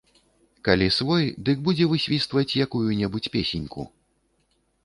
[0.67, 3.81] Калі свой, дык будзе высвістваць якую-небудзь песеньку.